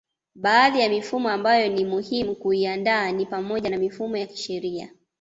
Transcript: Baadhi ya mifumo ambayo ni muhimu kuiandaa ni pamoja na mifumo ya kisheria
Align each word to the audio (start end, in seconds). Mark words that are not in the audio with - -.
Baadhi 0.35 0.79
ya 0.79 0.89
mifumo 0.89 1.29
ambayo 1.29 1.67
ni 1.67 1.85
muhimu 1.85 2.35
kuiandaa 2.35 3.11
ni 3.11 3.25
pamoja 3.25 3.69
na 3.69 3.77
mifumo 3.77 4.17
ya 4.17 4.27
kisheria 4.27 4.89